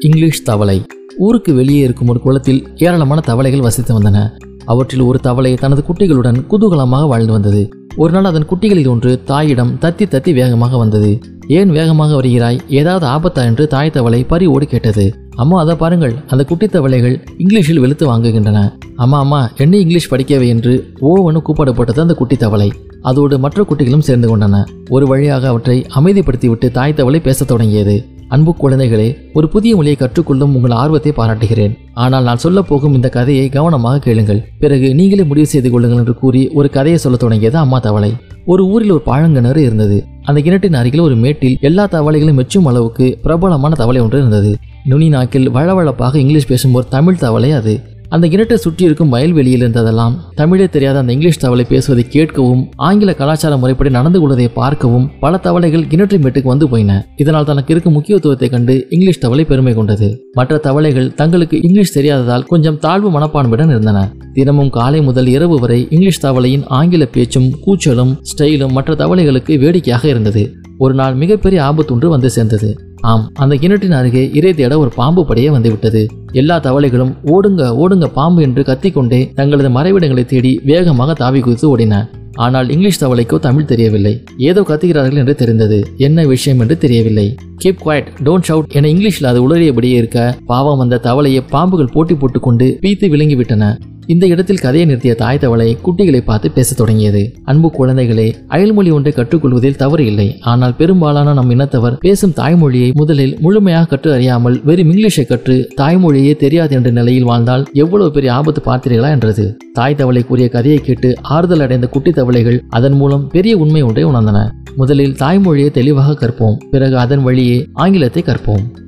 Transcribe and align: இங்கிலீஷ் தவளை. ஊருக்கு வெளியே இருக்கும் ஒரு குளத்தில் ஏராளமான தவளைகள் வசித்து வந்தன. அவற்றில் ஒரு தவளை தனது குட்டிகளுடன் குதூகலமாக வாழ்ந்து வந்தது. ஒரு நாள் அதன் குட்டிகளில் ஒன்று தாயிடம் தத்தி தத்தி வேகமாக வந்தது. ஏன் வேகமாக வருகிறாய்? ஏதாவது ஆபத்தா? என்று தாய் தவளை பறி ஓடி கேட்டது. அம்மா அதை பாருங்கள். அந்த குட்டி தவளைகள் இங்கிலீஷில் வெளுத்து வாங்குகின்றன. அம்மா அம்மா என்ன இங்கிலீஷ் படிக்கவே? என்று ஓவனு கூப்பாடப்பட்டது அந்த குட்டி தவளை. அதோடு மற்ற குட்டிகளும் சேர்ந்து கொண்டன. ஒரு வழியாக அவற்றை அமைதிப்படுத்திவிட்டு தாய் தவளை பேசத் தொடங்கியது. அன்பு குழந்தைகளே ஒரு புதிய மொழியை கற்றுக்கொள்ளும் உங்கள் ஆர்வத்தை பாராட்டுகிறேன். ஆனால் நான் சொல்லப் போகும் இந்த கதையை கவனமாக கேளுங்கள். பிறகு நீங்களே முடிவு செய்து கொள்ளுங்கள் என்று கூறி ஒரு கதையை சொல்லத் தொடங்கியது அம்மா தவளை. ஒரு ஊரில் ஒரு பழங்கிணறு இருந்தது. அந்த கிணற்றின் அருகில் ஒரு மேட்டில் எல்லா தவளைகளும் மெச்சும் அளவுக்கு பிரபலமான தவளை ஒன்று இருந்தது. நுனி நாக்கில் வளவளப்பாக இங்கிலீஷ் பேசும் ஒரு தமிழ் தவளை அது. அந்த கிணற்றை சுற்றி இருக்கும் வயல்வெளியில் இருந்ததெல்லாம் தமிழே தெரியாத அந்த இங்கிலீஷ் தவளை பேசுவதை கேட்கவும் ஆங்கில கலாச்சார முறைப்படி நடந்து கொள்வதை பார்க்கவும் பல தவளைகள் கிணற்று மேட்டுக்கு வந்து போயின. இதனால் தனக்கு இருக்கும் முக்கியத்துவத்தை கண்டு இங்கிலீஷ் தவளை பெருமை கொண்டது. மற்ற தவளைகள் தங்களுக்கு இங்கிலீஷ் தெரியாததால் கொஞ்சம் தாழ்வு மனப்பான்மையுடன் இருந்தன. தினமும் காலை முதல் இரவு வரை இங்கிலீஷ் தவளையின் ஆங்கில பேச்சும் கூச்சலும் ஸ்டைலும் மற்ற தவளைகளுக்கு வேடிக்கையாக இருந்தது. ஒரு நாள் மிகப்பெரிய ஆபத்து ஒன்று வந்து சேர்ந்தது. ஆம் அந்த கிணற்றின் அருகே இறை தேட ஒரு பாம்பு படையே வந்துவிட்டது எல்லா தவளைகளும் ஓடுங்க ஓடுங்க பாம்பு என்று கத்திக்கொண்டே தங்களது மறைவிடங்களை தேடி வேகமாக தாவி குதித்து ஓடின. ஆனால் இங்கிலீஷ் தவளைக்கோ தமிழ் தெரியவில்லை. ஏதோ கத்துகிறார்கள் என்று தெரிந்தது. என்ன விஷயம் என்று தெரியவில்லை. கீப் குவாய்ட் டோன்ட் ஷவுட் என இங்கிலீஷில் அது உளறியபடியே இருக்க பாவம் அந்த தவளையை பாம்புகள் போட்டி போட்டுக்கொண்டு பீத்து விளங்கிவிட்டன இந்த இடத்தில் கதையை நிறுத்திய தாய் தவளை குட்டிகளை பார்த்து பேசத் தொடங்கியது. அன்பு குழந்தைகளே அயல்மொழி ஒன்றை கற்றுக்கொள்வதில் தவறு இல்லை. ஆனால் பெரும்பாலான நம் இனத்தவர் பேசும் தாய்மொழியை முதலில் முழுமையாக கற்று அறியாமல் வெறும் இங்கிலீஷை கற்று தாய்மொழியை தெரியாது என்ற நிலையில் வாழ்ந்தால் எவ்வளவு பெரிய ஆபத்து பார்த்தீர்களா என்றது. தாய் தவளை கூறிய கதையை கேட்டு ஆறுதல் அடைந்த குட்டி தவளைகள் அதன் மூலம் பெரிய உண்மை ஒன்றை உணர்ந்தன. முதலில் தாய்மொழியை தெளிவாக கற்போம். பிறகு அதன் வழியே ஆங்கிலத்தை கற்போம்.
இங்கிலீஷ் 0.00 0.44
தவளை. 0.44 0.82
ஊருக்கு 1.18 1.54
வெளியே 1.54 1.80
இருக்கும் 1.80 2.08
ஒரு 2.08 2.20
குளத்தில் 2.20 2.68
ஏராளமான 2.76 3.20
தவளைகள் 3.20 3.60
வசித்து 3.60 4.00
வந்தன. 4.00 4.30
அவற்றில் 4.64 5.00
ஒரு 5.00 5.18
தவளை 5.18 5.54
தனது 5.54 5.84
குட்டிகளுடன் 5.88 6.44
குதூகலமாக 6.50 7.06
வாழ்ந்து 7.06 7.32
வந்தது. 7.32 7.68
ஒரு 7.96 8.12
நாள் 8.12 8.24
அதன் 8.24 8.46
குட்டிகளில் 8.46 8.88
ஒன்று 8.88 9.22
தாயிடம் 9.24 9.78
தத்தி 9.80 10.02
தத்தி 10.02 10.32
வேகமாக 10.32 10.76
வந்தது. 10.76 11.18
ஏன் 11.48 11.70
வேகமாக 11.70 12.14
வருகிறாய்? 12.14 12.60
ஏதாவது 12.68 13.06
ஆபத்தா? 13.06 13.44
என்று 13.44 13.66
தாய் 13.66 13.90
தவளை 13.90 14.24
பறி 14.24 14.46
ஓடி 14.46 14.66
கேட்டது. 14.66 15.14
அம்மா 15.36 15.60
அதை 15.60 15.74
பாருங்கள். 15.74 16.14
அந்த 16.26 16.44
குட்டி 16.44 16.66
தவளைகள் 16.66 17.24
இங்கிலீஷில் 17.38 17.80
வெளுத்து 17.80 18.06
வாங்குகின்றன. 18.06 18.72
அம்மா 18.96 19.18
அம்மா 19.18 19.50
என்ன 19.56 19.76
இங்கிலீஷ் 19.76 20.12
படிக்கவே? 20.12 20.48
என்று 20.48 20.92
ஓவனு 21.00 21.40
கூப்பாடப்பட்டது 21.46 22.00
அந்த 22.00 22.14
குட்டி 22.14 22.36
தவளை. 22.36 22.72
அதோடு 23.02 23.38
மற்ற 23.38 23.66
குட்டிகளும் 23.68 23.98
சேர்ந்து 23.98 24.36
கொண்டன. 24.36 24.64
ஒரு 24.88 25.06
வழியாக 25.06 25.48
அவற்றை 25.48 25.86
அமைதிப்படுத்திவிட்டு 25.94 26.70
தாய் 26.70 26.94
தவளை 26.94 27.20
பேசத் 27.20 27.48
தொடங்கியது. 27.48 28.04
அன்பு 28.28 28.54
குழந்தைகளே 28.62 29.16
ஒரு 29.32 29.48
புதிய 29.48 29.76
மொழியை 29.76 29.96
கற்றுக்கொள்ளும் 29.98 30.54
உங்கள் 30.54 30.70
ஆர்வத்தை 30.70 31.12
பாராட்டுகிறேன். 31.12 31.76
ஆனால் 31.94 32.22
நான் 32.22 32.36
சொல்லப் 32.36 32.68
போகும் 32.68 32.94
இந்த 32.94 33.08
கதையை 33.08 33.48
கவனமாக 33.48 33.98
கேளுங்கள். 33.98 34.48
பிறகு 34.58 34.94
நீங்களே 34.94 35.24
முடிவு 35.24 35.46
செய்து 35.46 35.70
கொள்ளுங்கள் 35.70 35.98
என்று 35.98 36.14
கூறி 36.14 36.48
ஒரு 36.48 36.70
கதையை 36.70 36.98
சொல்லத் 36.98 37.20
தொடங்கியது 37.20 37.58
அம்மா 37.58 37.78
தவளை. 37.78 38.12
ஒரு 38.46 38.66
ஊரில் 38.66 38.90
ஒரு 38.90 39.02
பழங்கிணறு 39.06 39.56
இருந்தது. 39.56 40.04
அந்த 40.22 40.40
கிணற்றின் 40.40 40.74
அருகில் 40.74 41.00
ஒரு 41.00 41.16
மேட்டில் 41.16 41.58
எல்லா 41.60 41.86
தவளைகளும் 41.86 42.38
மெச்சும் 42.38 42.66
அளவுக்கு 42.66 43.18
பிரபலமான 43.22 43.74
தவளை 43.74 44.00
ஒன்று 44.00 44.18
இருந்தது. 44.18 44.56
நுனி 44.84 45.08
நாக்கில் 45.08 45.50
வளவளப்பாக 45.50 46.14
இங்கிலீஷ் 46.14 46.46
பேசும் 46.46 46.72
ஒரு 46.72 46.86
தமிழ் 46.88 47.16
தவளை 47.16 47.52
அது. 47.52 47.80
அந்த 48.08 48.26
கிணற்றை 48.28 48.54
சுற்றி 48.54 48.84
இருக்கும் 48.84 49.08
வயல்வெளியில் 49.08 49.62
இருந்ததெல்லாம் 49.62 50.14
தமிழே 50.34 50.66
தெரியாத 50.68 50.98
அந்த 50.98 51.12
இங்கிலீஷ் 51.12 51.40
தவளை 51.40 51.64
பேசுவதை 51.68 52.04
கேட்கவும் 52.10 52.62
ஆங்கில 52.76 53.14
கலாச்சார 53.14 53.56
முறைப்படி 53.56 53.90
நடந்து 53.90 54.20
கொள்வதை 54.20 54.48
பார்க்கவும் 54.48 55.10
பல 55.20 55.36
தவளைகள் 55.36 55.86
கிணற்று 55.90 56.18
மேட்டுக்கு 56.18 56.42
வந்து 56.42 56.68
போயின. 56.68 57.08
இதனால் 57.16 57.44
தனக்கு 57.44 57.72
இருக்கும் 57.72 57.92
முக்கியத்துவத்தை 57.92 58.48
கண்டு 58.48 58.86
இங்கிலீஷ் 58.90 59.18
தவளை 59.18 59.44
பெருமை 59.44 59.74
கொண்டது. 59.74 60.08
மற்ற 60.32 60.56
தவளைகள் 60.56 61.14
தங்களுக்கு 61.14 61.56
இங்கிலீஷ் 61.62 61.98
தெரியாததால் 61.98 62.46
கொஞ்சம் 62.46 62.78
தாழ்வு 62.78 63.10
மனப்பான்மையுடன் 63.10 63.68
இருந்தன. 63.68 64.12
தினமும் 64.32 64.70
காலை 64.70 65.02
முதல் 65.02 65.26
இரவு 65.26 65.58
வரை 65.58 65.80
இங்கிலீஷ் 65.90 66.24
தவளையின் 66.24 66.66
ஆங்கில 66.66 67.04
பேச்சும் 67.06 67.50
கூச்சலும் 67.66 68.14
ஸ்டைலும் 68.30 68.72
மற்ற 68.72 68.94
தவளைகளுக்கு 68.94 69.58
வேடிக்கையாக 69.58 70.08
இருந்தது. 70.08 70.44
ஒரு 70.78 70.94
நாள் 70.94 71.14
மிகப்பெரிய 71.14 71.64
ஆபத்து 71.64 71.94
ஒன்று 71.94 72.08
வந்து 72.08 72.30
சேர்ந்தது. 72.30 72.68
ஆம் 73.00 73.30
அந்த 73.34 73.54
கிணற்றின் 73.56 73.92
அருகே 73.92 74.30
இறை 74.34 74.54
தேட 74.54 74.78
ஒரு 74.78 74.90
பாம்பு 74.94 75.22
படையே 75.28 75.50
வந்துவிட்டது 75.50 76.00
எல்லா 76.40 76.56
தவளைகளும் 76.66 77.12
ஓடுங்க 77.34 77.62
ஓடுங்க 77.82 78.06
பாம்பு 78.18 78.40
என்று 78.42 78.62
கத்திக்கொண்டே 78.62 79.20
தங்களது 79.38 79.70
மறைவிடங்களை 79.76 80.24
தேடி 80.32 80.52
வேகமாக 80.70 81.16
தாவி 81.22 81.40
குதித்து 81.40 81.66
ஓடின. 81.72 82.00
ஆனால் 82.44 82.70
இங்கிலீஷ் 82.74 83.02
தவளைக்கோ 83.02 83.36
தமிழ் 83.46 83.70
தெரியவில்லை. 83.70 84.14
ஏதோ 84.48 84.62
கத்துகிறார்கள் 84.70 85.20
என்று 85.22 85.34
தெரிந்தது. 85.42 85.78
என்ன 86.06 86.26
விஷயம் 86.34 86.60
என்று 86.60 86.76
தெரியவில்லை. 86.84 87.26
கீப் 87.64 87.82
குவாய்ட் 87.84 88.12
டோன்ட் 88.26 88.48
ஷவுட் 88.48 88.76
என 88.78 88.88
இங்கிலீஷில் 88.94 89.30
அது 89.32 89.40
உளறியபடியே 89.46 89.98
இருக்க 90.02 90.28
பாவம் 90.52 90.84
அந்த 90.86 91.02
தவளையை 91.08 91.42
பாம்புகள் 91.56 91.94
போட்டி 91.96 92.14
போட்டுக்கொண்டு 92.14 92.68
பீத்து 92.84 93.08
விளங்கிவிட்டன 93.14 93.74
இந்த 94.12 94.24
இடத்தில் 94.32 94.60
கதையை 94.64 94.84
நிறுத்திய 94.88 95.12
தாய் 95.20 95.40
தவளை 95.44 95.66
குட்டிகளை 95.84 96.18
பார்த்து 96.24 96.48
பேசத் 96.56 96.78
தொடங்கியது. 96.80 97.22
அன்பு 97.50 97.68
குழந்தைகளே 97.78 98.26
அயல்மொழி 98.54 98.90
ஒன்றை 98.96 99.12
கற்றுக்கொள்வதில் 99.16 99.78
தவறு 99.80 100.04
இல்லை. 100.10 100.26
ஆனால் 100.50 100.76
பெரும்பாலான 100.80 101.32
நம் 101.38 101.50
இனத்தவர் 101.54 101.96
பேசும் 102.04 102.34
தாய்மொழியை 102.36 102.90
முதலில் 103.00 103.34
முழுமையாக 103.44 103.88
கற்று 103.92 104.10
அறியாமல் 104.16 104.58
வெறும் 104.68 104.90
இங்கிலீஷை 104.92 105.24
கற்று 105.26 105.56
தாய்மொழியை 105.80 106.25
தெரியாது 106.34 106.76
என்ற 106.76 106.90
நிலையில் 106.90 107.24
வாழ்ந்தால் 107.24 107.66
எவ்வளவு 107.72 108.10
பெரிய 108.10 108.32
ஆபத்து 108.32 108.62
பார்த்தீர்களா 108.64 109.10
என்றது. 109.10 109.56
தாய் 109.72 109.94
தவளை 109.94 110.22
கூறிய 110.22 110.48
கதையை 110.48 110.80
கேட்டு 110.80 111.14
ஆறுதல் 111.22 111.60
அடைந்த 111.60 111.86
குட்டி 111.86 112.10
தவளைகள் 112.10 112.64
அதன் 112.68 112.92
மூலம் 112.92 113.28
பெரிய 113.28 113.56
உண்மை 113.56 113.82
ஒன்றை 113.82 114.04
உணர்ந்தன. 114.04 114.50
முதலில் 114.76 115.12
தாய்மொழியை 115.12 115.70
தெளிவாக 115.70 116.26
கற்போம். 116.26 116.56
பிறகு 116.70 116.98
அதன் 116.98 117.22
வழியே 117.22 117.68
ஆங்கிலத்தை 117.72 118.24
கற்போம். 118.26 118.84